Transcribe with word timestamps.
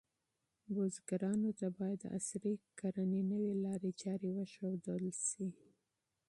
بزګرانو 0.73 1.51
ته 1.59 1.67
باید 1.77 1.99
د 2.01 2.05
عصري 2.17 2.53
کرنې 2.79 3.21
نوې 3.31 3.53
لارې 3.65 3.91
چارې 4.01 4.29
وښودل 4.35 5.05
شي. 5.27 5.47